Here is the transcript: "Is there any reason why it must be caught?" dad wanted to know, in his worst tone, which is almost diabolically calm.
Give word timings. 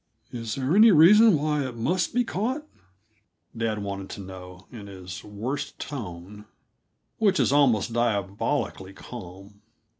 "Is 0.31 0.55
there 0.55 0.75
any 0.75 0.89
reason 0.89 1.37
why 1.37 1.63
it 1.63 1.75
must 1.75 2.11
be 2.11 2.23
caught?" 2.23 2.65
dad 3.55 3.83
wanted 3.83 4.09
to 4.09 4.21
know, 4.21 4.65
in 4.71 4.87
his 4.87 5.23
worst 5.23 5.77
tone, 5.77 6.45
which 7.19 7.39
is 7.39 7.51
almost 7.51 7.93
diabolically 7.93 8.93
calm. 8.93 9.61